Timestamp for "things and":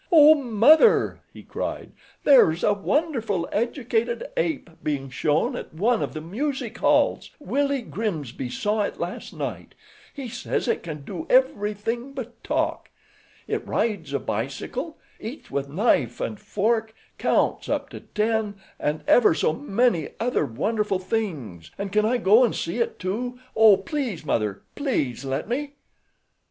20.97-21.91